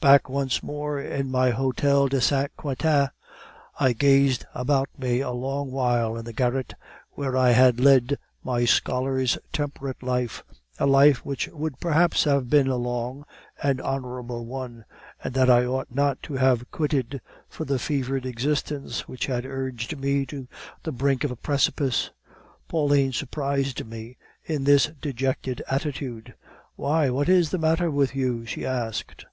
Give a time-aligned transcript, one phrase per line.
[0.00, 3.08] Back once more in my Hotel de Saint Quentin,
[3.80, 6.74] I gazed about me a long while in the garret
[7.14, 10.44] where I had led my scholar's temperate life,
[10.78, 13.24] a life which would perhaps have been a long
[13.60, 14.84] and honorable one,
[15.24, 19.98] and that I ought not to have quitted for the fevered existence which had urged
[19.98, 20.46] me to
[20.84, 22.12] the brink of a precipice.
[22.68, 26.34] Pauline surprised me in this dejected attitude.
[26.76, 29.26] "'Why, what is the matter with you?' she asked.